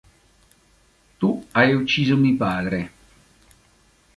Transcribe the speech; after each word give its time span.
Tu 1.19 1.45
hai 1.51 1.75
ucciso 1.75 2.17
mi 2.17 2.33
padre. 2.35 2.81